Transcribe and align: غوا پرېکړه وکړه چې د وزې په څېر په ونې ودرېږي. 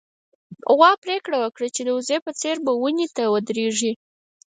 غوا 0.75 0.91
پرېکړه 1.03 1.37
وکړه 1.39 1.67
چې 1.75 1.81
د 1.83 1.89
وزې 1.97 2.17
په 2.25 2.31
څېر 2.39 2.55
په 2.65 2.71
ونې 2.81 3.05
ودرېږي. 3.33 3.91